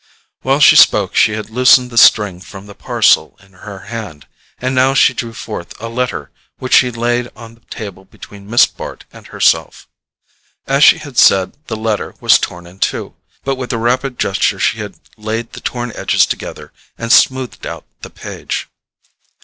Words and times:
While 0.41 0.59
she 0.59 0.75
spoke 0.75 1.13
she 1.13 1.33
had 1.33 1.51
loosened 1.51 1.91
the 1.91 1.95
string 1.99 2.39
from 2.41 2.65
the 2.65 2.73
parcel 2.73 3.37
in 3.39 3.53
her 3.53 3.81
hand, 3.81 4.25
and 4.57 4.73
now 4.73 4.95
she 4.95 5.13
drew 5.13 5.31
forth 5.31 5.79
a 5.79 5.89
letter 5.89 6.31
which 6.57 6.73
she 6.73 6.89
laid 6.89 7.29
on 7.35 7.53
the 7.53 7.59
table 7.69 8.05
between 8.05 8.49
Miss 8.49 8.65
Bart 8.65 9.05
and 9.13 9.27
herself. 9.27 9.87
As 10.65 10.83
she 10.83 10.97
had 10.97 11.19
said, 11.19 11.53
the 11.67 11.75
letter 11.77 12.15
was 12.19 12.39
torn 12.39 12.65
in 12.65 12.79
two; 12.79 13.13
but 13.43 13.57
with 13.57 13.71
a 13.73 13.77
rapid 13.77 14.17
gesture 14.17 14.57
she 14.59 14.83
laid 15.17 15.53
the 15.53 15.61
torn 15.61 15.91
edges 15.93 16.25
together 16.25 16.73
and 16.97 17.11
smoothed 17.13 17.67
out 17.67 17.85
the 18.01 18.09
page. 18.09 18.67